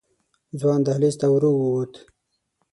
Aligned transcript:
ځوان 0.59 0.79
دهلېز 0.85 1.15
ته 1.19 1.27
ورو 1.33 1.49
ووت. 1.55 1.93